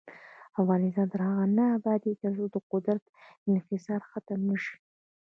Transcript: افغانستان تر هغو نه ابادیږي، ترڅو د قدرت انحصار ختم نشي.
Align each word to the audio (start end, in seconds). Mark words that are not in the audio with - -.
افغانستان 0.61 1.07
تر 1.13 1.19
هغو 1.27 1.43
نه 1.57 1.65
ابادیږي، 1.77 2.19
ترڅو 2.21 2.45
د 2.51 2.57
قدرت 2.71 3.03
انحصار 3.49 4.01
ختم 4.11 4.39
نشي. 4.49 4.75